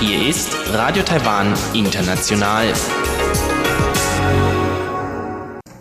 [0.00, 2.72] Hier ist Radio Taiwan International.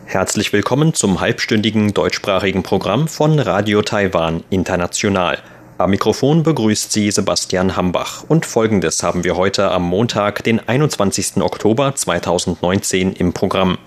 [0.05, 5.39] Herzlich willkommen zum halbstündigen deutschsprachigen Programm von Radio Taiwan International.
[5.79, 11.37] Am Mikrofon begrüßt Sie Sebastian Hambach und folgendes haben wir heute am Montag, den 21.
[11.37, 13.79] Oktober 2019 im Programm.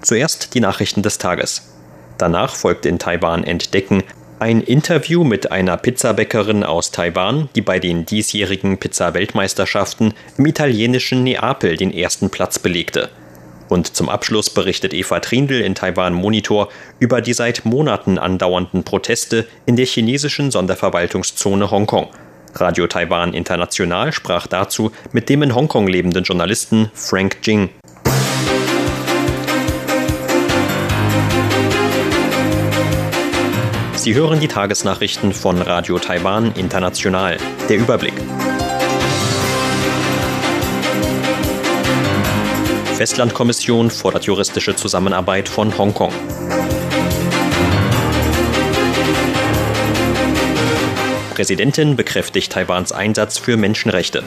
[0.00, 1.77] Zuerst die Nachrichten des Tages.
[2.18, 4.02] Danach folgt in Taiwan Entdecken
[4.40, 11.76] ein Interview mit einer Pizzabäckerin aus Taiwan, die bei den diesjährigen Pizza-Weltmeisterschaften im italienischen Neapel
[11.76, 13.08] den ersten Platz belegte.
[13.68, 16.68] Und zum Abschluss berichtet Eva Trindl in Taiwan Monitor
[16.98, 22.08] über die seit Monaten andauernden Proteste in der chinesischen Sonderverwaltungszone Hongkong.
[22.54, 27.70] Radio Taiwan International sprach dazu mit dem in Hongkong lebenden Journalisten Frank Jing.
[33.98, 37.36] Sie hören die Tagesnachrichten von Radio Taiwan International.
[37.68, 38.14] Der Überblick.
[42.94, 46.12] Festlandkommission fordert juristische Zusammenarbeit von Hongkong.
[51.34, 54.22] Präsidentin bekräftigt Taiwans Einsatz für Menschenrechte.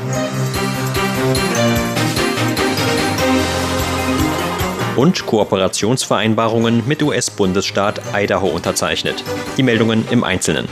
[5.02, 9.24] Und Kooperationsvereinbarungen mit US-Bundesstaat Idaho unterzeichnet.
[9.58, 10.68] Die Meldungen im Einzelnen.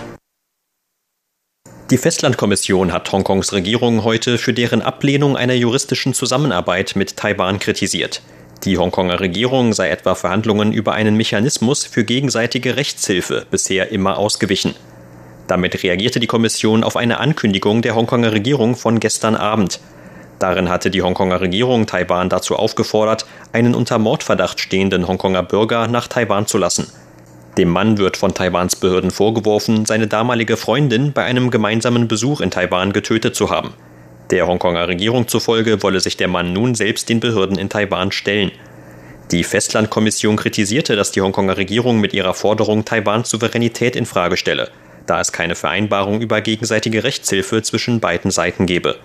[1.89, 8.21] Die Festlandkommission hat Hongkongs Regierung heute für deren Ablehnung einer juristischen Zusammenarbeit mit Taiwan kritisiert.
[8.65, 14.75] Die Hongkonger Regierung sei etwa Verhandlungen über einen Mechanismus für gegenseitige Rechtshilfe bisher immer ausgewichen.
[15.47, 19.79] Damit reagierte die Kommission auf eine Ankündigung der Hongkonger Regierung von gestern Abend.
[20.39, 26.07] Darin hatte die Hongkonger Regierung Taiwan dazu aufgefordert, einen unter Mordverdacht stehenden Hongkonger Bürger nach
[26.07, 26.87] Taiwan zu lassen.
[27.57, 32.51] Dem Mann wird von Taiwans Behörden vorgeworfen, seine damalige Freundin bei einem gemeinsamen Besuch in
[32.51, 33.73] Taiwan getötet zu haben.
[34.31, 38.51] Der Hongkonger Regierung zufolge wolle sich der Mann nun selbst den Behörden in Taiwan stellen.
[39.31, 44.69] Die Festlandkommission kritisierte, dass die Hongkonger Regierung mit ihrer Forderung Taiwans Souveränität in Frage stelle,
[45.05, 48.95] da es keine Vereinbarung über gegenseitige Rechtshilfe zwischen beiden Seiten gebe.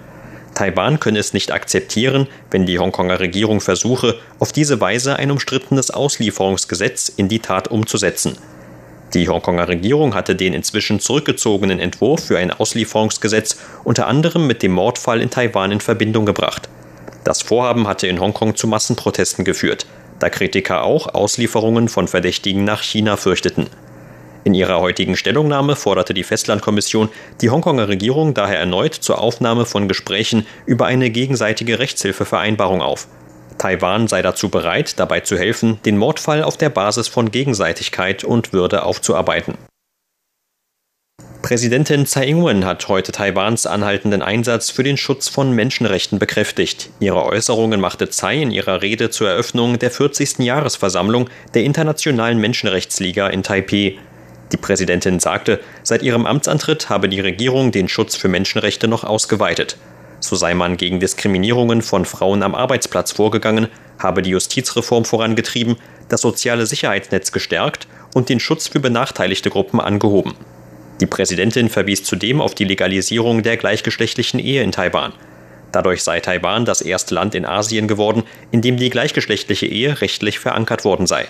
[0.55, 5.91] Taiwan könne es nicht akzeptieren, wenn die Hongkonger Regierung versuche, auf diese Weise ein umstrittenes
[5.91, 8.39] Auslieferungsgesetz in die Tat umzusetzen.
[9.15, 14.73] Die Hongkonger Regierung hatte den inzwischen zurückgezogenen Entwurf für ein Auslieferungsgesetz unter anderem mit dem
[14.73, 16.69] Mordfall in Taiwan in Verbindung gebracht.
[17.23, 19.87] Das Vorhaben hatte in Hongkong zu Massenprotesten geführt,
[20.19, 23.69] da Kritiker auch Auslieferungen von Verdächtigen nach China fürchteten.
[24.45, 27.09] In ihrer heutigen Stellungnahme forderte die Festlandkommission
[27.41, 33.09] die Hongkonger Regierung daher erneut zur Aufnahme von Gesprächen über eine gegenseitige Rechtshilfevereinbarung auf.
[33.57, 38.53] Taiwan sei dazu bereit, dabei zu helfen, den Mordfall auf der Basis von Gegenseitigkeit und
[38.53, 39.57] Würde aufzuarbeiten.
[41.41, 46.89] Präsidentin Tsai Ing-wen hat heute Taiwans anhaltenden Einsatz für den Schutz von Menschenrechten bekräftigt.
[47.01, 50.39] Ihre Äußerungen machte Tsai in ihrer Rede zur Eröffnung der 40.
[50.39, 53.99] Jahresversammlung der Internationalen Menschenrechtsliga in Taipeh.
[54.53, 59.77] Die Präsidentin sagte, seit ihrem Amtsantritt habe die Regierung den Schutz für Menschenrechte noch ausgeweitet.
[60.21, 63.69] So sei man gegen Diskriminierungen von Frauen am Arbeitsplatz vorgegangen,
[63.99, 65.77] habe die Justizreform vorangetrieben,
[66.09, 70.35] das soziale Sicherheitsnetz gestärkt und den Schutz für benachteiligte Gruppen angehoben.
[71.01, 75.13] Die Präsidentin verwies zudem auf die Legalisierung der gleichgeschlechtlichen Ehe in Taiwan.
[75.73, 78.23] Dadurch sei Taiwan das erste Land in Asien geworden,
[78.53, 81.27] in dem die gleichgeschlechtliche Ehe rechtlich verankert worden sei.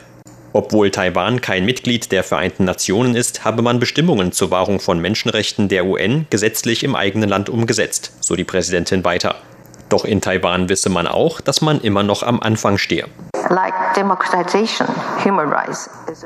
[0.57, 5.69] Obwohl Taiwan kein Mitglied der Vereinten Nationen ist, habe man Bestimmungen zur Wahrung von Menschenrechten
[5.69, 9.35] der UN gesetzlich im eigenen Land umgesetzt, so die Präsidentin weiter.
[9.89, 13.07] Doch in Taiwan wisse man auch, dass man immer noch am Anfang stehe.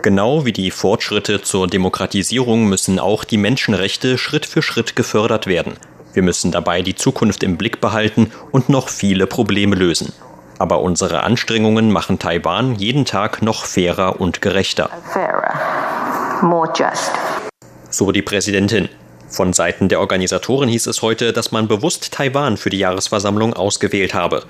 [0.02, 5.78] Genau wie die Fortschritte zur Demokratisierung müssen auch die Menschenrechte Schritt für Schritt gefördert werden.
[6.12, 10.12] Wir müssen dabei die Zukunft im Blick behalten und noch viele Probleme lösen.
[10.58, 14.90] Aber unsere Anstrengungen machen Taiwan jeden Tag noch fairer und gerechter.
[17.90, 18.88] So die Präsidentin.
[19.28, 24.14] Von Seiten der Organisatoren hieß es heute, dass man bewusst Taiwan für die Jahresversammlung ausgewählt
[24.14, 24.44] habe.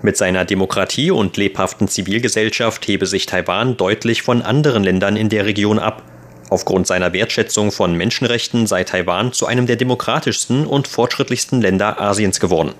[0.00, 5.46] Mit seiner Demokratie und lebhaften Zivilgesellschaft hebe sich Taiwan deutlich von anderen Ländern in der
[5.46, 6.02] Region ab.
[6.50, 12.40] Aufgrund seiner Wertschätzung von Menschenrechten sei Taiwan zu einem der demokratischsten und fortschrittlichsten Länder Asiens
[12.40, 12.74] geworden.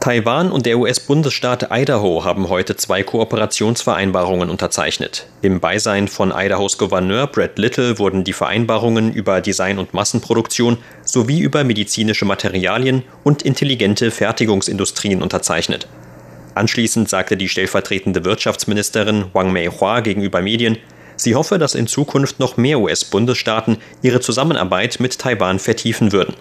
[0.00, 5.26] Taiwan und der US-Bundesstaat Idaho haben heute zwei Kooperationsvereinbarungen unterzeichnet.
[5.42, 11.40] Im Beisein von Idahos Gouverneur Brad Little wurden die Vereinbarungen über Design- und Massenproduktion sowie
[11.40, 15.86] über medizinische Materialien und intelligente Fertigungsindustrien unterzeichnet.
[16.54, 20.78] Anschließend sagte die stellvertretende Wirtschaftsministerin Wang Mei-Hua gegenüber Medien,
[21.16, 26.32] Sie hoffe, dass in Zukunft noch mehr US-Bundesstaaten ihre Zusammenarbeit mit Taiwan vertiefen würden.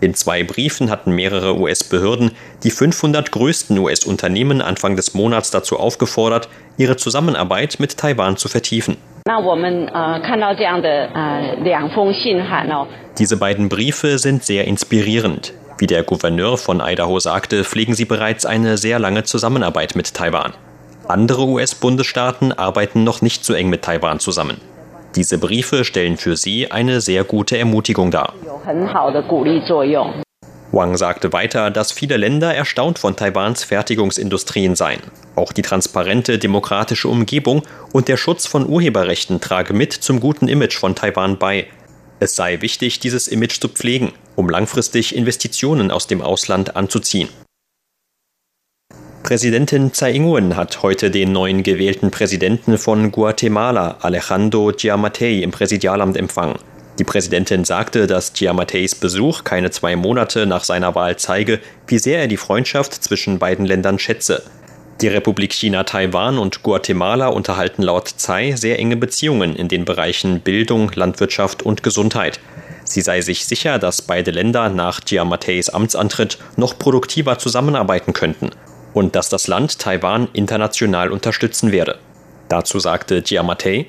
[0.00, 2.30] In zwei Briefen hatten mehrere US-Behörden
[2.62, 6.48] die 500 größten US-Unternehmen Anfang des Monats dazu aufgefordert,
[6.78, 8.96] ihre Zusammenarbeit mit Taiwan zu vertiefen.
[13.18, 15.52] Diese beiden Briefe sind sehr inspirierend.
[15.78, 20.54] Wie der Gouverneur von Idaho sagte, pflegen sie bereits eine sehr lange Zusammenarbeit mit Taiwan.
[21.08, 24.60] Andere US-Bundesstaaten arbeiten noch nicht so eng mit Taiwan zusammen.
[25.16, 28.34] Diese Briefe stellen für sie eine sehr gute Ermutigung dar.
[30.72, 35.00] Wang sagte weiter, dass viele Länder erstaunt von Taiwans Fertigungsindustrien seien.
[35.34, 37.62] Auch die transparente demokratische Umgebung
[37.92, 41.66] und der Schutz von Urheberrechten trage mit zum guten Image von Taiwan bei.
[42.20, 47.28] Es sei wichtig, dieses Image zu pflegen, um langfristig Investitionen aus dem Ausland anzuziehen.
[49.30, 56.16] Präsidentin Tsai Ing-wen hat heute den neuen gewählten Präsidenten von Guatemala, Alejandro Giammattei, im Präsidialamt
[56.16, 56.58] empfangen.
[56.98, 62.22] Die Präsidentin sagte, dass Giammatteis Besuch keine zwei Monate nach seiner Wahl zeige, wie sehr
[62.22, 64.42] er die Freundschaft zwischen beiden Ländern schätze.
[65.00, 70.40] Die Republik China Taiwan und Guatemala unterhalten laut Tsai sehr enge Beziehungen in den Bereichen
[70.40, 72.40] Bildung, Landwirtschaft und Gesundheit.
[72.82, 78.50] Sie sei sich sicher, dass beide Länder nach Giammatteis Amtsantritt noch produktiver zusammenarbeiten könnten
[78.92, 81.98] und dass das Land Taiwan international unterstützen werde.
[82.48, 83.86] Dazu sagte Giammattei,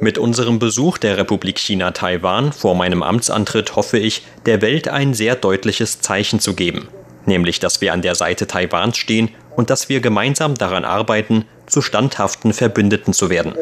[0.00, 5.14] mit unserem Besuch der Republik China Taiwan vor meinem Amtsantritt hoffe ich, der Welt ein
[5.14, 6.88] sehr deutliches Zeichen zu geben,
[7.26, 11.82] nämlich dass wir an der Seite Taiwans stehen und dass wir gemeinsam daran arbeiten, zu
[11.82, 13.54] standhaften Verbündeten zu werden.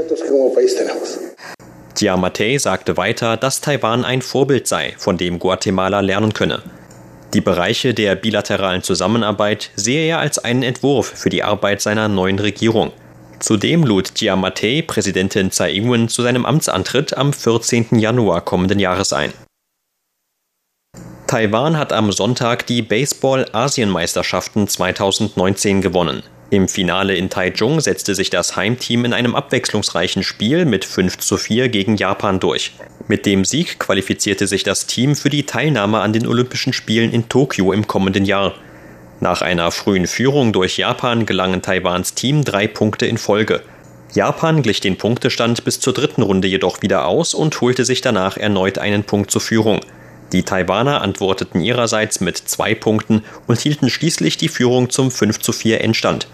[1.94, 6.62] Giammattei sagte weiter, dass Taiwan ein Vorbild sei, von dem Guatemala lernen könne.
[7.37, 12.38] Die Bereiche der bilateralen Zusammenarbeit sehe er als einen Entwurf für die Arbeit seiner neuen
[12.38, 12.93] Regierung.
[13.41, 17.99] Zudem lud Giammattei Präsidentin Tsai Ing-wen zu seinem Amtsantritt am 14.
[17.99, 19.35] Januar kommenden Jahres ein.
[21.27, 26.23] Taiwan hat am Sonntag die Baseball-Asienmeisterschaften 2019 gewonnen.
[26.48, 31.38] Im Finale in Taichung setzte sich das Heimteam in einem abwechslungsreichen Spiel mit 5 zu
[31.38, 32.72] 4 gegen Japan durch.
[33.08, 37.28] Mit dem Sieg qualifizierte sich das Team für die Teilnahme an den Olympischen Spielen in
[37.28, 38.54] Tokio im kommenden Jahr.
[39.19, 43.62] Nach einer frühen Führung durch Japan gelangen Taiwans Team drei Punkte in Folge.
[44.14, 48.37] Japan glich den Punktestand bis zur dritten Runde jedoch wieder aus und holte sich danach
[48.37, 49.81] erneut einen Punkt zur Führung.
[50.32, 55.52] Die Taiwaner antworteten ihrerseits mit zwei Punkten und hielten schließlich die Führung zum 5 zu
[55.52, 56.28] 4 Endstand.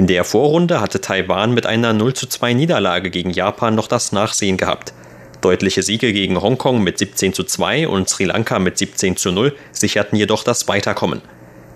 [0.00, 4.12] In der Vorrunde hatte Taiwan mit einer 0 zu 2 Niederlage gegen Japan noch das
[4.12, 4.94] Nachsehen gehabt.
[5.42, 9.54] Deutliche Siege gegen Hongkong mit 17 zu 2 und Sri Lanka mit 17 zu 0
[9.72, 11.20] sicherten jedoch das Weiterkommen.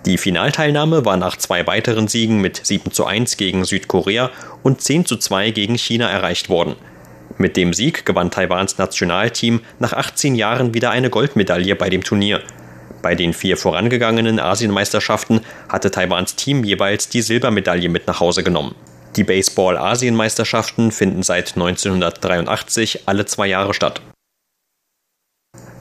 [0.06, 4.30] Die Finalteilnahme war nach zwei weiteren Siegen mit 7 zu 1 gegen Südkorea
[4.62, 6.76] und 10 zu 2 gegen China erreicht worden.
[7.36, 12.40] Mit dem Sieg gewann Taiwans Nationalteam nach 18 Jahren wieder eine Goldmedaille bei dem Turnier.
[13.04, 18.74] Bei den vier vorangegangenen Asienmeisterschaften hatte Taiwans Team jeweils die Silbermedaille mit nach Hause genommen.
[19.16, 24.00] Die Baseball-Asienmeisterschaften finden seit 1983 alle zwei Jahre statt.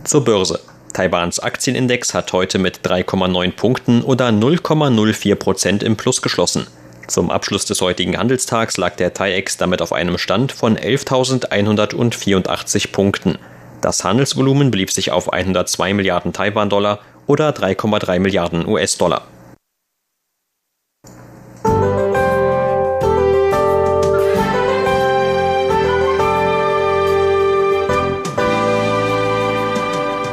[0.03, 0.59] Zur Börse.
[0.91, 6.67] Taiwans Aktienindex hat heute mit 3,9 Punkten oder 0,04 Prozent im Plus geschlossen.
[7.07, 13.37] Zum Abschluss des heutigen Handelstags lag der TAIEX damit auf einem Stand von 11.184 Punkten.
[13.79, 19.23] Das Handelsvolumen blieb sich auf 102 Milliarden Taiwan-Dollar oder 3,3 Milliarden US-Dollar.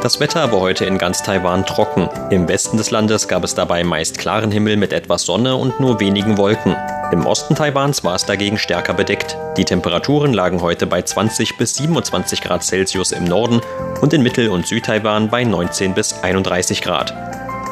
[0.01, 2.09] Das Wetter war heute in ganz Taiwan trocken.
[2.31, 5.99] Im Westen des Landes gab es dabei meist klaren Himmel mit etwas Sonne und nur
[5.99, 6.75] wenigen Wolken.
[7.11, 9.35] Im Osten Taiwans war es dagegen stärker bedeckt.
[9.57, 13.59] Die Temperaturen lagen heute bei 20 bis 27 Grad Celsius im Norden
[13.99, 17.13] und in Mittel- und Südtaiwan bei 19 bis 31 Grad.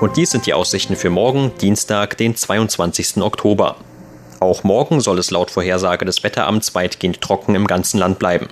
[0.02, 3.22] Und dies sind die Aussichten für morgen, Dienstag, den 22.
[3.22, 3.78] Oktober.
[4.42, 8.50] Auch morgen soll es laut Vorhersage des Wetteramts weitgehend trocken im ganzen Land bleiben.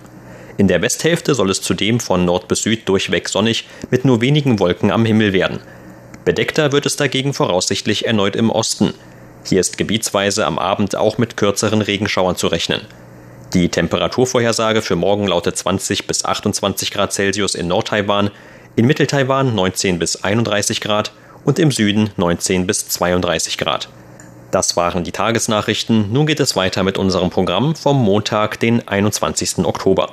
[0.55, 4.57] In der Westhälfte soll es zudem von Nord bis Süd durchweg sonnig mit nur wenigen
[4.59, 5.59] Wolken am Himmel werden.
[6.23, 8.93] Bedeckter wird es dagegen voraussichtlich erneut im Osten.
[9.47, 12.81] Hier ist gebietsweise am Abend auch mit kürzeren Regenschauern zu rechnen.
[13.53, 18.29] Die Temperaturvorhersage für morgen lautet 20 bis 28 Grad Celsius in Nordtaiwan,
[18.75, 21.13] in Mitteltaiwan 19 bis 31 Grad
[21.45, 23.87] und im Süden 19 bis 32 Grad.
[24.51, 26.11] Das waren die Tagesnachrichten.
[26.11, 29.59] Nun geht es weiter mit unserem Programm vom Montag, den 21.
[29.59, 30.11] Oktober.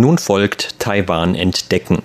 [0.00, 1.98] Nun folgt Taiwan entdecken.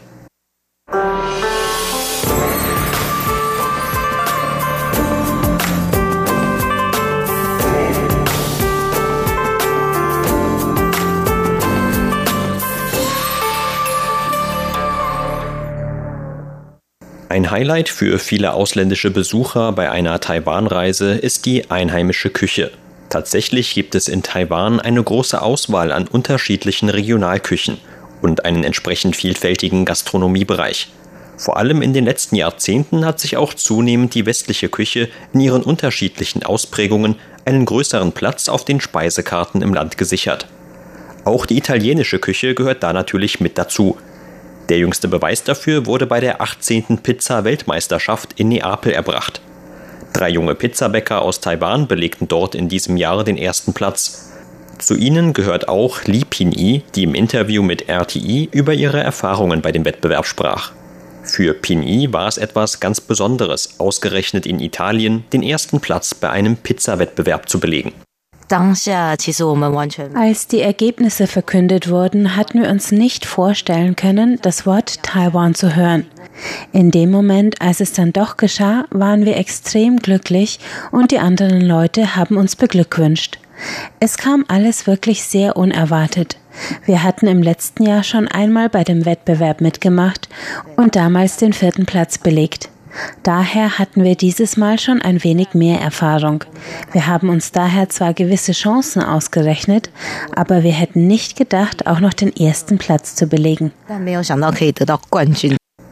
[17.30, 22.72] Ein Highlight für viele ausländische Besucher bei einer Taiwan-Reise ist die einheimische Küche.
[23.16, 27.78] Tatsächlich gibt es in Taiwan eine große Auswahl an unterschiedlichen Regionalküchen
[28.22, 30.90] und einen entsprechend vielfältigen Gastronomiebereich.
[31.38, 35.64] Vor allem in den letzten Jahrzehnten hat sich auch zunehmend die westliche Küche in ihren
[35.64, 40.48] unterschiedlichen Ausprägungen einen größeren Platz auf den Speisekarten im Land gesichert.
[41.24, 43.98] Auch die italienische Küche gehört da natürlich mit dazu–
[44.68, 46.98] der jüngste Beweis dafür wurde bei der 18.
[47.04, 49.40] Pizza-Weltmeisterschaft in Neapel erbracht.
[50.16, 54.32] Drei junge Pizzabäcker aus Taiwan belegten dort in diesem Jahr den ersten Platz.
[54.80, 59.74] Zu ihnen gehört auch Li Pinyi, die im Interview mit RTI über ihre Erfahrungen bei
[59.74, 60.72] dem Wettbewerb sprach.
[61.24, 66.56] Für Pinyi war es etwas ganz Besonderes, ausgerechnet in Italien den ersten Platz bei einem
[66.56, 67.92] Pizzawettbewerb zu belegen.
[70.14, 75.76] Als die Ergebnisse verkündet wurden, hatten wir uns nicht vorstellen können, das Wort Taiwan zu
[75.76, 76.06] hören.
[76.72, 80.60] In dem Moment, als es dann doch geschah, waren wir extrem glücklich
[80.92, 83.40] und die anderen Leute haben uns beglückwünscht.
[84.00, 86.38] Es kam alles wirklich sehr unerwartet.
[86.86, 90.30] Wir hatten im letzten Jahr schon einmal bei dem Wettbewerb mitgemacht
[90.78, 92.70] und damals den vierten Platz belegt.
[93.24, 96.46] Daher hatten wir dieses Mal schon ein wenig mehr Erfahrung.
[96.94, 99.90] Wir haben uns daher zwar gewisse Chancen ausgerechnet,
[100.34, 103.72] aber wir hätten nicht gedacht, auch noch den ersten Platz zu belegen.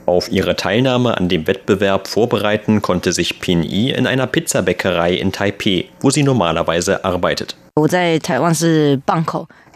[0.05, 5.31] Auf ihre Teilnahme an dem Wettbewerb vorbereiten konnte sich Pin Yi in einer Pizzabäckerei in
[5.31, 7.55] Taipei, wo sie normalerweise arbeitet.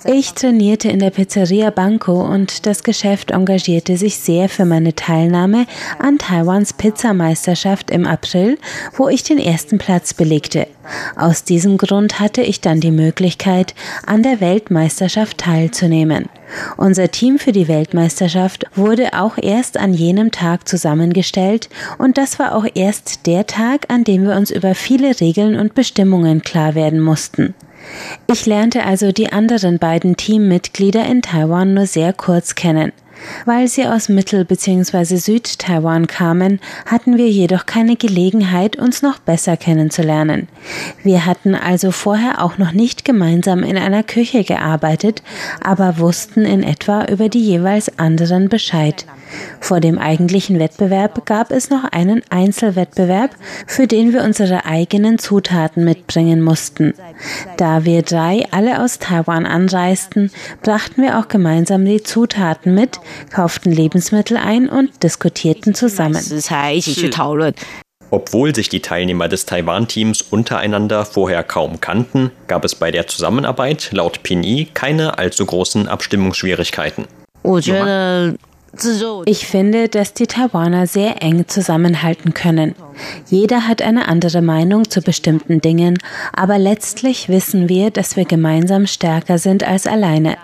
[0.06, 5.66] Ich trainierte in der Pizzeria Banco und das Geschäft engagierte sich sehr für meine Teilnahme
[5.98, 8.60] an Taiwans Pizzameisterschaft im April,
[8.96, 10.68] wo ich den ersten Platz belegte.
[11.16, 13.74] Aus diesem Grund hatte ich dann die Möglichkeit,
[14.06, 16.30] an der Weltmeisterschaft teilzunehmen.
[16.78, 22.56] Unser Team für die Weltmeisterschaft wurde auch erst an jenem Tag zusammengestellt und das war
[22.56, 27.02] auch erst der Tag, an dem wir uns über viele Regeln und Bestimmungen klar werden
[27.02, 27.56] mussten.
[28.28, 32.92] Ich lernte also die anderen beiden Teammitglieder in Taiwan nur sehr kurz kennen.
[33.46, 35.18] Weil sie aus Mittel- bzw.
[35.18, 40.48] Süd-Taiwan kamen, hatten wir jedoch keine Gelegenheit, uns noch besser kennenzulernen.
[41.04, 45.24] Wir hatten also vorher auch noch nicht gemeinsam in einer Küche gearbeitet,
[45.64, 49.06] aber wussten in etwa über die jeweils anderen Bescheid.
[49.60, 53.32] Vor dem eigentlichen Wettbewerb gab es noch einen Einzelwettbewerb,
[53.66, 56.94] für den wir unsere eigenen Zutaten mitbringen mussten.
[57.58, 60.32] Da wir drei alle aus Taiwan anreisten,
[60.62, 63.00] brachten wir auch gemeinsam die Zutaten mit,
[63.32, 66.16] kauften Lebensmittel ein und diskutierten zusammen.
[68.10, 73.90] Obwohl sich die Teilnehmer des Taiwan-Teams untereinander vorher kaum kannten, gab es bei der Zusammenarbeit
[73.92, 77.06] laut Pini keine allzu großen Abstimmungsschwierigkeiten.
[79.26, 82.76] Ich finde, dass die Taiwaner sehr eng zusammenhalten können.
[83.30, 85.98] Jeder hat eine andere Meinung zu bestimmten Dingen,
[86.34, 90.38] aber letztlich wissen wir, dass wir gemeinsam stärker sind als alleine.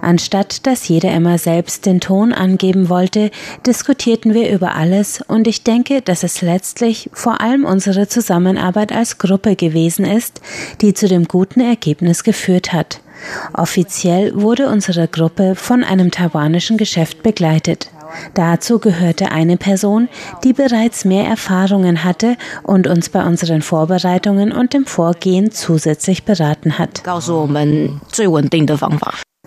[0.00, 3.30] Anstatt dass jeder immer selbst den Ton angeben wollte,
[3.66, 9.18] diskutierten wir über alles und ich denke, dass es letztlich vor allem unsere Zusammenarbeit als
[9.18, 10.40] Gruppe gewesen ist,
[10.80, 13.00] die zu dem guten Ergebnis geführt hat.
[13.52, 17.90] Offiziell wurde unsere Gruppe von einem taiwanischen Geschäft begleitet.
[18.34, 20.08] Dazu gehörte eine Person,
[20.44, 26.78] die bereits mehr Erfahrungen hatte und uns bei unseren Vorbereitungen und dem Vorgehen zusätzlich beraten
[26.78, 27.02] hat.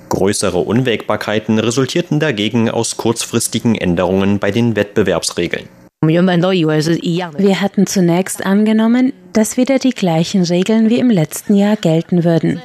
[0.10, 5.70] Größere Unwägbarkeiten resultierten dagegen aus kurzfristigen Änderungen bei den Wettbewerbsregeln.
[6.02, 12.62] Wir hatten zunächst angenommen, dass wieder die gleichen Regeln wie im letzten Jahr gelten würden.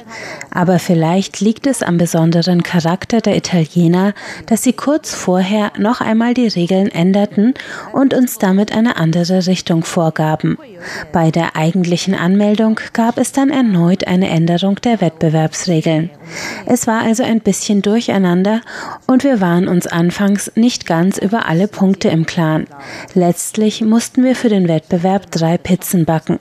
[0.51, 4.13] Aber vielleicht liegt es am besonderen Charakter der Italiener,
[4.45, 7.53] dass sie kurz vorher noch einmal die Regeln änderten
[7.93, 10.57] und uns damit eine andere Richtung vorgaben.
[11.11, 16.09] Bei der eigentlichen Anmeldung gab es dann erneut eine Änderung der Wettbewerbsregeln.
[16.65, 18.61] Es war also ein bisschen durcheinander
[19.07, 22.67] und wir waren uns anfangs nicht ganz über alle Punkte im Klaren.
[23.13, 26.39] Letztlich mussten wir für den Wettbewerb drei Pizzen backen.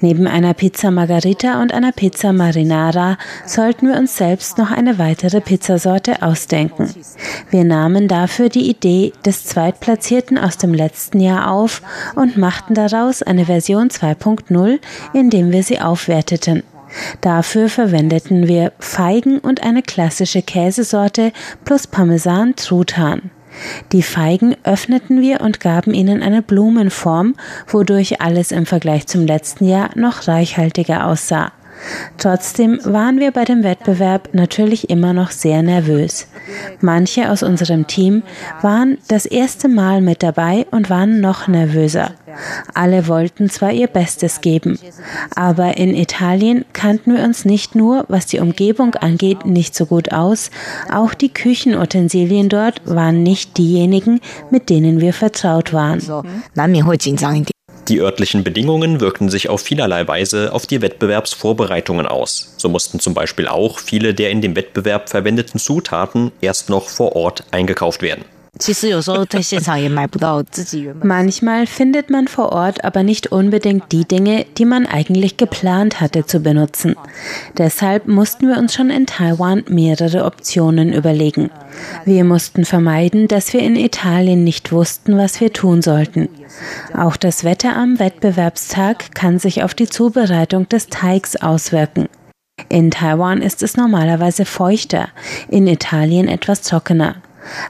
[0.00, 5.40] Neben einer Pizza Margarita und einer Pizza Marinara sollten wir uns selbst noch eine weitere
[5.40, 6.92] Pizzasorte ausdenken.
[7.50, 11.82] Wir nahmen dafür die Idee des Zweitplatzierten aus dem letzten Jahr auf
[12.14, 14.78] und machten daraus eine Version 2.0,
[15.12, 16.62] indem wir sie aufwerteten.
[17.20, 21.32] Dafür verwendeten wir Feigen und eine klassische Käsesorte
[21.64, 23.30] plus Parmesan Truthahn.
[23.92, 27.34] Die Feigen öffneten wir und gaben ihnen eine Blumenform,
[27.66, 31.52] wodurch alles im Vergleich zum letzten Jahr noch reichhaltiger aussah.
[32.18, 36.26] Trotzdem waren wir bei dem Wettbewerb natürlich immer noch sehr nervös.
[36.80, 38.22] Manche aus unserem Team
[38.62, 42.12] waren das erste Mal mit dabei und waren noch nervöser.
[42.74, 44.78] Alle wollten zwar ihr Bestes geben,
[45.34, 50.12] aber in Italien kannten wir uns nicht nur, was die Umgebung angeht, nicht so gut
[50.12, 50.50] aus,
[50.92, 56.02] auch die Küchenutensilien dort waren nicht diejenigen, mit denen wir vertraut waren.
[57.88, 62.52] Die örtlichen Bedingungen wirkten sich auf vielerlei Weise auf die Wettbewerbsvorbereitungen aus.
[62.56, 67.14] So mussten zum Beispiel auch viele der in dem Wettbewerb verwendeten Zutaten erst noch vor
[67.14, 68.24] Ort eingekauft werden.
[71.02, 76.24] Manchmal findet man vor Ort aber nicht unbedingt die Dinge, die man eigentlich geplant hatte
[76.24, 76.96] zu benutzen.
[77.58, 81.50] Deshalb mussten wir uns schon in Taiwan mehrere Optionen überlegen.
[82.06, 86.28] Wir mussten vermeiden, dass wir in Italien nicht wussten, was wir tun sollten.
[86.96, 92.08] Auch das Wetter am Wettbewerbstag kann sich auf die Zubereitung des Teigs auswirken.
[92.70, 95.08] In Taiwan ist es normalerweise feuchter,
[95.48, 97.16] in Italien etwas trockener.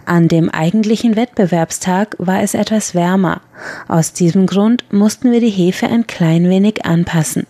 [0.04, 3.40] An dem eigentlichen Wettbewerbstag war es etwas wärmer.
[3.88, 7.46] Aus diesem Grund mussten wir die Hefe ein klein wenig anpassen.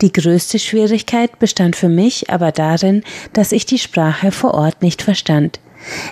[0.00, 3.02] Die größte Schwierigkeit bestand für mich aber darin,
[3.32, 5.60] dass ich die Sprache vor Ort nicht verstand.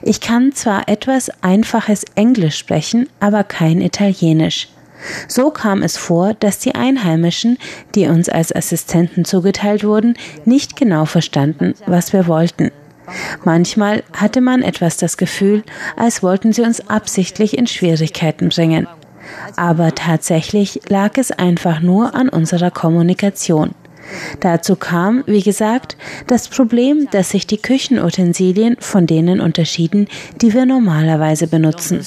[0.02, 4.68] Ich kann zwar etwas einfaches Englisch sprechen, aber kein Italienisch.
[5.26, 7.58] So kam es vor, dass die Einheimischen,
[7.94, 12.70] die uns als Assistenten zugeteilt wurden, nicht genau verstanden, was wir wollten.
[13.44, 15.64] Manchmal hatte man etwas das Gefühl,
[15.96, 18.86] als wollten sie uns absichtlich in Schwierigkeiten bringen.
[19.56, 23.74] Aber tatsächlich lag es einfach nur an unserer Kommunikation.
[24.40, 30.08] Dazu kam, wie gesagt, das Problem, dass sich die Küchenutensilien von denen unterschieden,
[30.40, 32.04] die wir normalerweise benutzen.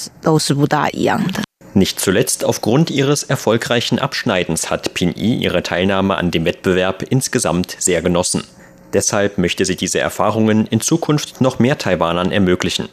[1.73, 8.01] Nicht zuletzt aufgrund ihres erfolgreichen Abschneidens hat Pin-I ihre Teilnahme an dem Wettbewerb insgesamt sehr
[8.01, 8.43] genossen.
[8.93, 12.89] Deshalb möchte sie diese Erfahrungen in Zukunft noch mehr Taiwanern ermöglichen.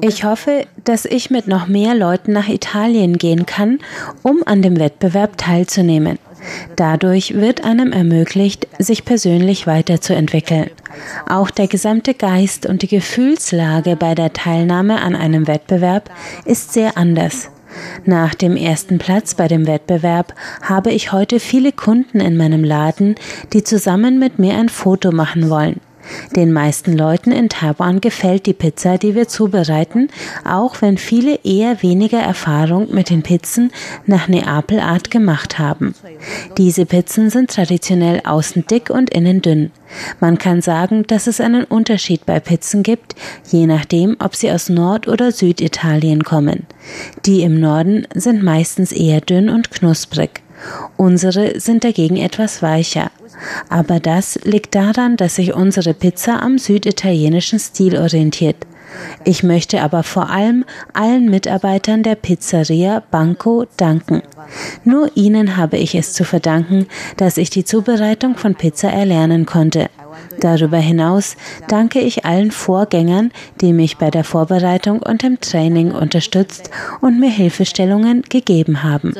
[0.00, 3.78] Ich hoffe, dass ich mit noch mehr Leuten nach Italien gehen kann,
[4.22, 6.18] um an dem Wettbewerb teilzunehmen.
[6.76, 10.70] Dadurch wird einem ermöglicht, sich persönlich weiterzuentwickeln.
[11.28, 16.10] Auch der gesamte Geist und die Gefühlslage bei der Teilnahme an einem Wettbewerb
[16.44, 17.50] ist sehr anders.
[18.04, 23.16] Nach dem ersten Platz bei dem Wettbewerb habe ich heute viele Kunden in meinem Laden,
[23.52, 25.80] die zusammen mit mir ein Foto machen wollen.
[26.36, 30.08] Den meisten Leuten in Taiwan gefällt die Pizza, die wir zubereiten,
[30.44, 33.72] auch wenn viele eher weniger Erfahrung mit den Pizzen
[34.06, 35.94] nach Neapelart gemacht haben.
[36.56, 39.70] Diese Pizzen sind traditionell außen dick und innen dünn.
[40.20, 43.14] Man kann sagen, dass es einen Unterschied bei Pizzen gibt,
[43.50, 46.66] je nachdem, ob sie aus Nord- oder Süditalien kommen.
[47.24, 50.42] Die im Norden sind meistens eher dünn und knusprig.
[50.96, 53.10] Unsere sind dagegen etwas weicher.
[53.68, 58.56] Aber das liegt daran, dass sich unsere Pizza am süditalienischen Stil orientiert.
[59.24, 64.22] Ich möchte aber vor allem allen Mitarbeitern der Pizzeria Banco danken.
[64.84, 69.88] Nur ihnen habe ich es zu verdanken, dass ich die Zubereitung von Pizza erlernen konnte.
[70.40, 71.36] Darüber hinaus
[71.68, 76.70] danke ich allen Vorgängern, die mich bei der Vorbereitung und dem Training unterstützt
[77.00, 79.12] und mir Hilfestellungen gegeben haben.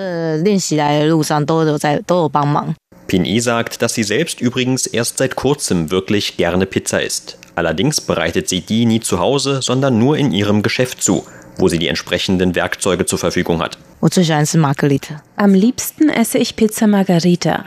[3.09, 7.39] Pin-I sagt, dass sie selbst übrigens erst seit kurzem wirklich gerne Pizza isst.
[7.55, 11.79] Allerdings bereitet sie die nie zu Hause, sondern nur in ihrem Geschäft zu, wo sie
[11.79, 13.79] die entsprechenden Werkzeuge zur Verfügung hat.
[15.37, 17.65] Am liebsten esse ich Pizza Margarita.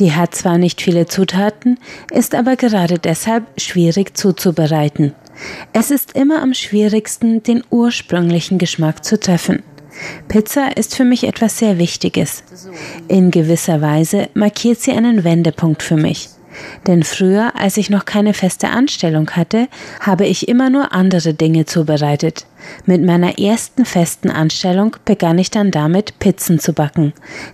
[0.00, 1.78] Die hat zwar nicht viele Zutaten,
[2.10, 5.14] ist aber gerade deshalb schwierig zuzubereiten.
[5.72, 9.62] Es ist immer am schwierigsten, den ursprünglichen Geschmack zu treffen.
[10.28, 12.42] Pizza ist für mich etwas sehr Wichtiges.
[13.08, 16.28] In gewisser Weise markiert sie einen Wendepunkt für mich.
[16.86, 19.68] Denn früher, als ich noch keine feste Anstellung hatte,
[20.00, 22.46] habe ich immer nur andere Dinge zubereitet.
[22.86, 27.12] Mit meiner ersten festen Anstellung begann ich dann damit, Pizzen zu backen.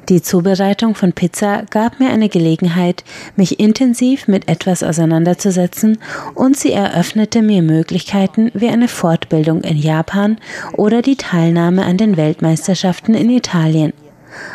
[0.09, 3.05] Die Zubereitung von Pizza gab mir eine Gelegenheit,
[3.37, 5.99] mich intensiv mit etwas auseinanderzusetzen
[6.35, 10.39] und sie eröffnete mir Möglichkeiten wie eine Fortbildung in Japan
[10.77, 13.93] oder die Teilnahme an den Weltmeisterschaften in Italien.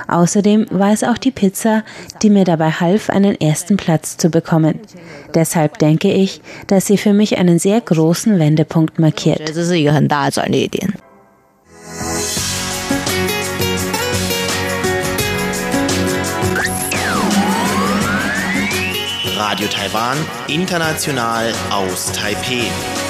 [0.07, 1.83] Außerdem war es auch die Pizza,
[2.21, 4.79] die mir dabei half, einen ersten Platz zu bekommen.
[5.33, 9.41] Deshalb denke ich, dass sie für mich einen sehr großen Wendepunkt markiert.
[19.37, 23.08] Radio Taiwan, international aus Taipeh.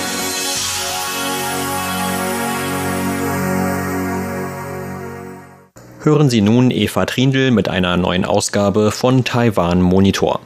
[6.02, 10.40] Hören Sie nun Eva Trindl mit einer neuen Ausgabe von Taiwan Monitor.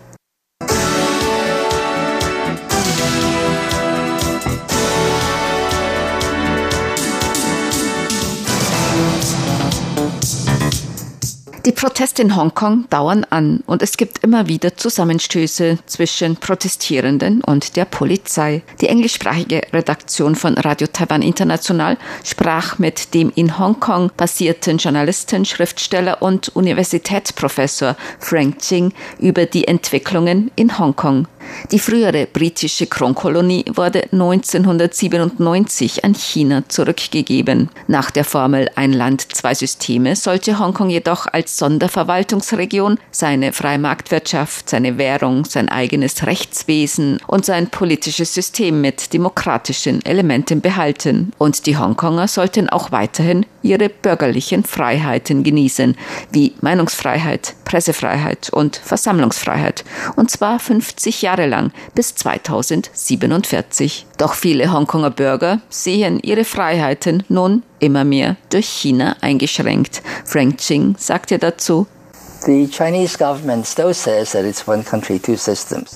[11.65, 17.77] Die Proteste in Hongkong dauern an und es gibt immer wieder Zusammenstöße zwischen Protestierenden und
[17.77, 18.63] der Polizei.
[18.81, 26.21] Die englischsprachige Redaktion von Radio Taiwan International sprach mit dem in Hongkong basierten Journalisten, Schriftsteller
[26.21, 31.27] und Universitätsprofessor Frank Ching über die Entwicklungen in Hongkong.
[31.71, 37.69] Die frühere britische Kronkolonie wurde 1997 an China zurückgegeben.
[37.87, 44.69] Nach der Formel Ein Land, zwei Systeme sollte Hongkong jedoch als Sonderverwaltungsregion seine freie Marktwirtschaft,
[44.69, 51.31] seine Währung, sein eigenes Rechtswesen und sein politisches System mit demokratischen Elementen behalten.
[51.37, 55.97] Und die Hongkonger sollten auch weiterhin ihre bürgerlichen Freiheiten genießen,
[56.31, 59.83] wie Meinungsfreiheit, Pressefreiheit und Versammlungsfreiheit.
[60.15, 64.05] Und zwar 50 Jahre lang bis 2047.
[64.17, 70.03] Doch viele Hongkonger Bürger sehen ihre Freiheiten nun immer mehr durch China eingeschränkt.
[70.25, 71.87] Frank Ching sagte dazu,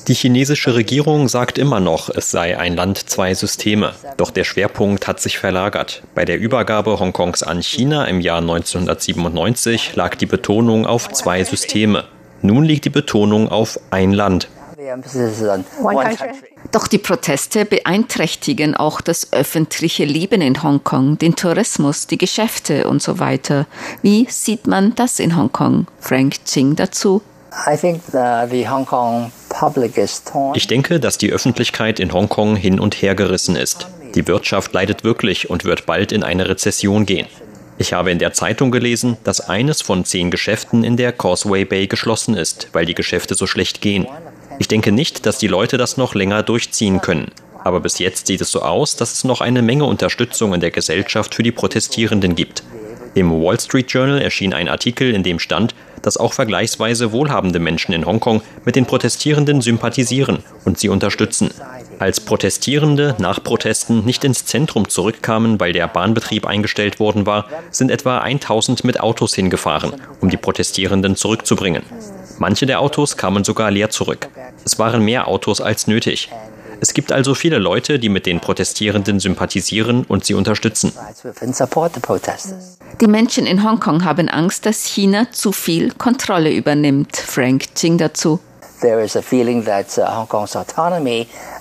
[0.07, 3.93] die chinesische Regierung sagt immer noch, es sei ein Land, zwei Systeme.
[4.15, 6.03] Doch der Schwerpunkt hat sich verlagert.
[6.15, 12.05] Bei der Übergabe Hongkongs an China im Jahr 1997 lag die Betonung auf zwei Systeme.
[12.41, 14.47] Nun liegt die Betonung auf ein Land.
[16.71, 23.01] Doch die Proteste beeinträchtigen auch das öffentliche Leben in Hongkong, den Tourismus, die Geschäfte und
[23.01, 23.65] so weiter.
[24.01, 25.87] Wie sieht man das in Hongkong?
[25.99, 27.21] Frank Ching dazu.
[30.53, 33.87] Ich denke, dass die Öffentlichkeit in Hongkong hin und her gerissen ist.
[34.15, 37.27] Die Wirtschaft leidet wirklich und wird bald in eine Rezession gehen.
[37.79, 41.87] Ich habe in der Zeitung gelesen, dass eines von zehn Geschäften in der Causeway Bay
[41.87, 44.07] geschlossen ist, weil die Geschäfte so schlecht gehen.
[44.59, 47.31] Ich denke nicht, dass die Leute das noch länger durchziehen können.
[47.63, 50.71] Aber bis jetzt sieht es so aus, dass es noch eine Menge Unterstützung in der
[50.71, 52.63] Gesellschaft für die Protestierenden gibt.
[53.13, 57.93] Im Wall Street Journal erschien ein Artikel, in dem stand, dass auch vergleichsweise wohlhabende Menschen
[57.93, 61.51] in Hongkong mit den Protestierenden sympathisieren und sie unterstützen.
[61.99, 67.89] Als Protestierende nach Protesten nicht ins Zentrum zurückkamen, weil der Bahnbetrieb eingestellt worden war, sind
[67.89, 71.83] etwa 1000 mit Autos hingefahren, um die Protestierenden zurückzubringen.
[72.37, 74.29] Manche der Autos kamen sogar leer zurück.
[74.67, 76.29] Es waren mehr Autos als nötig.
[76.81, 80.91] Es gibt also viele Leute, die mit den Protestierenden sympathisieren und sie unterstützen.
[82.99, 87.15] Die Menschen in Hongkong haben Angst, dass China zu viel Kontrolle übernimmt.
[87.15, 88.41] Frank Ching dazu.
[88.83, 88.87] Uh,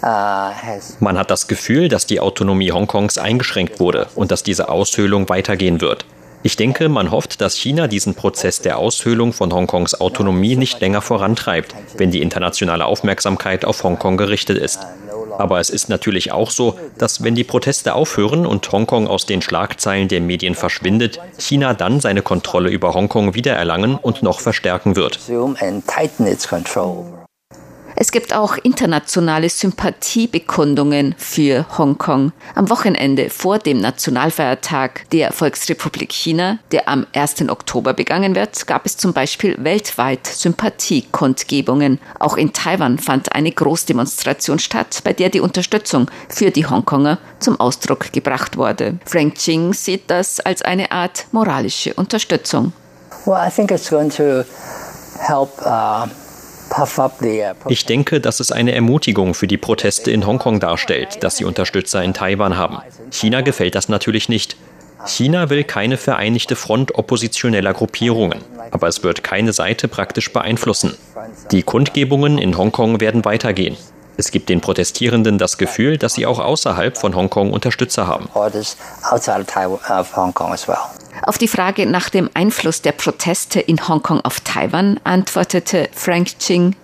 [0.02, 0.50] uh,
[0.98, 5.80] Man hat das Gefühl, dass die Autonomie Hongkongs eingeschränkt wurde und dass diese Aushöhlung weitergehen
[5.80, 6.04] wird.
[6.46, 11.02] Ich denke, man hofft, dass China diesen Prozess der Aushöhlung von Hongkongs Autonomie nicht länger
[11.02, 14.78] vorantreibt, wenn die internationale Aufmerksamkeit auf Hongkong gerichtet ist.
[15.38, 19.42] Aber es ist natürlich auch so, dass wenn die Proteste aufhören und Hongkong aus den
[19.42, 25.18] Schlagzeilen der Medien verschwindet, China dann seine Kontrolle über Hongkong wiedererlangen und noch verstärken wird.
[27.98, 32.32] Es gibt auch internationale Sympathiebekundungen für Hongkong.
[32.54, 37.48] Am Wochenende vor dem Nationalfeiertag der Volksrepublik China, der am 1.
[37.48, 41.98] Oktober begangen wird, gab es zum Beispiel weltweit Sympathiekundgebungen.
[42.18, 47.58] Auch in Taiwan fand eine Großdemonstration statt, bei der die Unterstützung für die Hongkonger zum
[47.58, 48.98] Ausdruck gebracht wurde.
[49.06, 52.74] Frank Ching sieht das als eine Art moralische Unterstützung.
[53.24, 54.44] Well, I think it's going to
[55.18, 56.06] help uh
[57.68, 62.02] ich denke, dass es eine Ermutigung für die Proteste in Hongkong darstellt, dass sie Unterstützer
[62.02, 62.78] in Taiwan haben.
[63.10, 64.56] China gefällt das natürlich nicht.
[65.04, 70.96] China will keine vereinigte Front oppositioneller Gruppierungen, aber es wird keine Seite praktisch beeinflussen.
[71.52, 73.76] Die Kundgebungen in Hongkong werden weitergehen.
[74.16, 78.28] Es gibt den Protestierenden das Gefühl, dass sie auch außerhalb von Hongkong Unterstützer haben.
[81.22, 86.74] Auf die Frage nach dem Einfluss der Proteste in Hongkong auf Taiwan antwortete Frank Ching,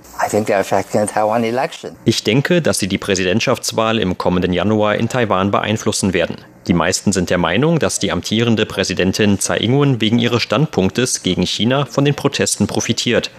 [2.05, 6.37] ich denke, dass sie die Präsidentschaftswahl im kommenden Januar in Taiwan beeinflussen werden.
[6.69, 11.45] Die meisten sind der Meinung, dass die amtierende Präsidentin Tsai Ing-wen wegen ihres Standpunktes gegen
[11.45, 13.31] China von den Protesten profitiert.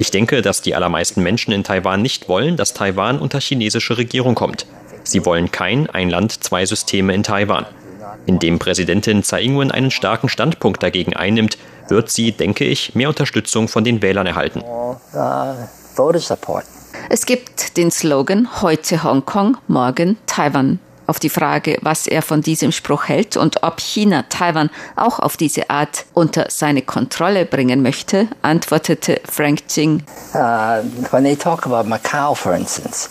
[0.00, 4.34] Ich denke, dass die allermeisten Menschen in Taiwan nicht wollen, dass Taiwan unter chinesische Regierung
[4.34, 4.64] kommt.
[5.04, 7.66] Sie wollen kein Ein Land, zwei Systeme in Taiwan.
[8.24, 11.58] Indem Präsidentin Tsai Ing-wen einen starken Standpunkt dagegen einnimmt,
[11.88, 14.62] wird sie, denke ich, mehr Unterstützung von den Wählern erhalten.
[17.10, 20.78] Es gibt den Slogan heute Hongkong, morgen Taiwan.
[21.10, 25.36] Auf die Frage, was er von diesem Spruch hält und ob China Taiwan auch auf
[25.36, 30.04] diese Art unter seine Kontrolle bringen möchte, antwortete Frank Jing.
[30.34, 33.10] Uh, when they talk about Macau, for instance,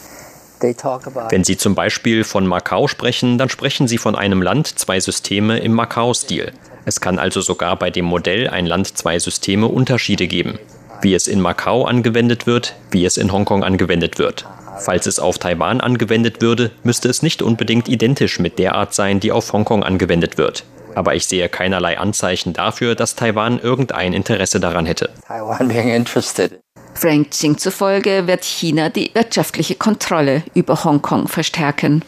[1.30, 5.60] wenn Sie zum Beispiel von Macau sprechen, dann sprechen Sie von einem Land, zwei Systeme
[5.60, 6.54] im Macau-Stil.
[6.86, 10.58] Es kann also sogar bei dem Modell ein Land, zwei Systeme Unterschiede geben.
[11.02, 14.46] Wie es in Macau angewendet wird, wie es in Hongkong angewendet wird.
[14.80, 19.20] Falls es auf Taiwan angewendet würde, müsste es nicht unbedingt identisch mit der Art sein,
[19.20, 20.64] die auf Hongkong angewendet wird.
[20.96, 25.10] Aber ich sehe keinerlei Anzeichen dafür, dass Taiwan irgendein Interesse daran hätte.
[25.28, 26.60] Taiwan being interested.
[26.94, 32.04] Frank Xing zufolge wird China die wirtschaftliche Kontrolle über Hongkong verstärken.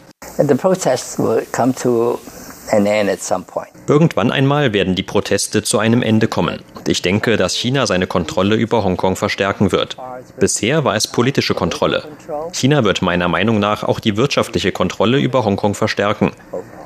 [3.86, 6.60] Irgendwann einmal werden die Proteste zu einem Ende kommen.
[6.74, 9.96] Und ich denke, dass China seine Kontrolle über Hongkong verstärken wird.
[10.40, 12.04] Bisher war es politische Kontrolle.
[12.52, 16.32] China wird meiner Meinung nach auch die wirtschaftliche Kontrolle über Hongkong verstärken.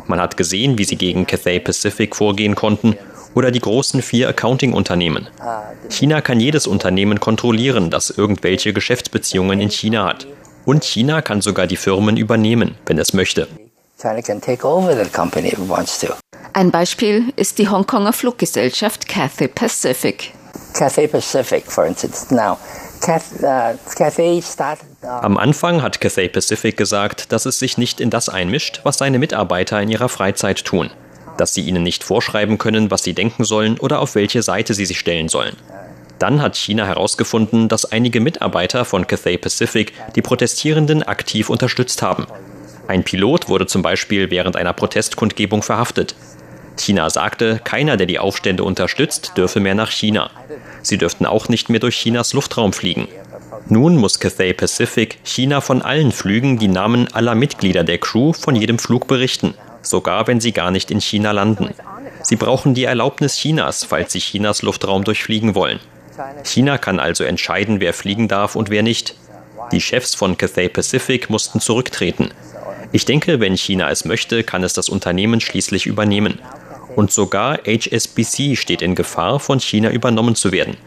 [0.07, 2.97] Man hat gesehen, wie sie gegen Cathay Pacific vorgehen konnten
[3.35, 5.29] oder die großen vier Accounting-Unternehmen.
[5.89, 10.27] China kann jedes Unternehmen kontrollieren, das irgendwelche Geschäftsbeziehungen in China hat.
[10.65, 13.47] Und China kann sogar die Firmen übernehmen, wenn es möchte.
[16.53, 20.33] Ein Beispiel ist die Hongkonger Fluggesellschaft Cathay Pacific.
[20.75, 22.35] Cathay Pacific, for instance.
[22.35, 22.59] Now,
[23.43, 23.75] uh,
[25.07, 29.19] am Anfang hat Cathay Pacific gesagt, dass es sich nicht in das einmischt, was seine
[29.19, 30.91] Mitarbeiter in ihrer Freizeit tun
[31.37, 34.87] dass sie ihnen nicht vorschreiben können, was sie denken sollen oder auf welche Seite sie
[34.87, 35.57] sich stellen sollen.
[36.19, 42.27] Dann hat China herausgefunden, dass einige Mitarbeiter von Cathay Pacific die Protestierenden aktiv unterstützt haben.
[42.89, 46.15] Ein Pilot wurde zum Beispiel während einer Protestkundgebung verhaftet.
[46.77, 50.31] China sagte, keiner, der die Aufstände unterstützt, dürfe mehr nach China.
[50.83, 53.09] Sie dürften auch nicht mehr durch Chinas Luftraum fliegen.
[53.69, 58.55] Nun muss Cathay Pacific China von allen Flügen die Namen aller Mitglieder der Crew von
[58.55, 59.55] jedem Flug berichten
[59.89, 61.71] sogar wenn sie gar nicht in China landen.
[62.23, 65.81] Sie brauchen die Erlaubnis Chinas, falls sie Chinas Luftraum durchfliegen wollen.
[66.45, 69.15] China kann also entscheiden, wer fliegen darf und wer nicht.
[69.73, 72.31] Die Chefs von Cathay Pacific mussten zurücktreten.
[72.97, 76.39] Ich denke, wenn China es möchte, kann es das Unternehmen schließlich übernehmen.
[76.95, 80.79] Und sogar HSBC steht in Gefahr, von China übernommen zu werden.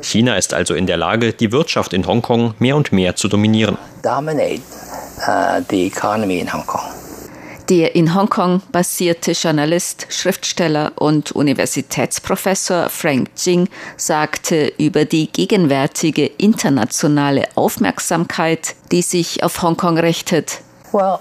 [0.00, 3.78] China ist also in der Lage, die Wirtschaft in Hongkong mehr und mehr zu dominieren.
[4.02, 4.60] Dominate
[5.20, 6.82] uh, the economy in Hong Kong.
[7.68, 17.46] Der in Hongkong basierte Journalist, Schriftsteller und Universitätsprofessor Frank Jing sagte über die gegenwärtige internationale
[17.54, 20.58] Aufmerksamkeit, die sich auf Hongkong richtet.
[20.92, 21.16] Uh,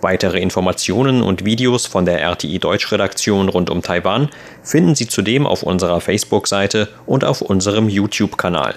[0.00, 4.30] Weitere Informationen und Videos von der RTI Deutschredaktion rund um Taiwan
[4.62, 8.76] finden Sie zudem auf unserer Facebook-Seite und auf unserem YouTube-Kanal.